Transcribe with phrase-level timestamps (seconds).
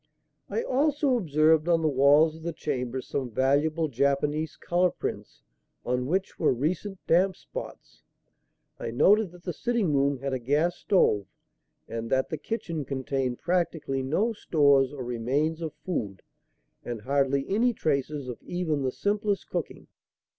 [0.49, 5.43] I also observed on the walls of the chambers some valuable Japanese colour prints
[5.85, 8.01] on which were recent damp spots.
[8.79, 11.27] I noted that the sitting room had a gas stove
[11.87, 16.23] and that the kitchen contained practically no stores or remains of food
[16.83, 19.85] and hardly any traces of even the simplest cooking.